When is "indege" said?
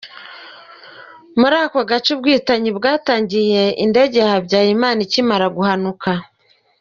3.83-4.15